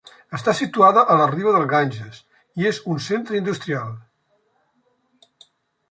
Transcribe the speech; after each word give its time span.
Està 0.35 0.53
situada 0.59 1.03
a 1.15 1.17
la 1.19 1.27
riba 1.33 1.53
del 1.57 1.67
Ganges, 1.75 2.23
i 2.63 2.67
és 2.73 2.81
un 2.95 3.05
centre 3.11 3.41
industrial. 3.41 3.95